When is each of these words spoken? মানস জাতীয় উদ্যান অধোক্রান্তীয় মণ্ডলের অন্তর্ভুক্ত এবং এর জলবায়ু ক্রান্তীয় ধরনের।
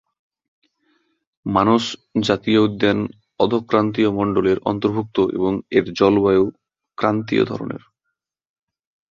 মানস 1.45 1.83
জাতীয় 2.21 2.59
উদ্যান 2.59 2.99
অধোক্রান্তীয় 3.39 4.09
মণ্ডলের 4.11 4.57
অন্তর্ভুক্ত 4.65 5.17
এবং 5.31 5.53
এর 5.71 5.85
জলবায়ু 5.99 6.45
ক্রান্তীয় 6.97 7.43
ধরনের। 7.45 7.81